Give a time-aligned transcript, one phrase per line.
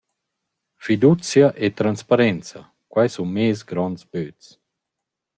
[0.83, 2.59] Fiduzcha e transparenza,
[2.91, 4.45] quai sun meis gronds böts.